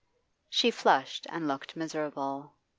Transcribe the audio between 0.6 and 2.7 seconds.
flushed and looked miserable.